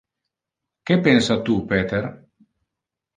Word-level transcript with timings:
Que 0.87 0.95
pensa 1.07 1.37
tu, 1.49 1.57
Peter? 1.73 2.03